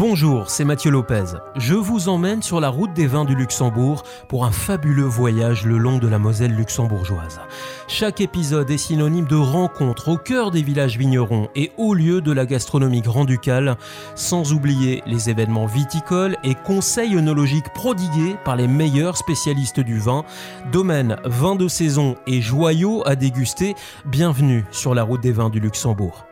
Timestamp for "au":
10.08-10.16, 11.76-11.92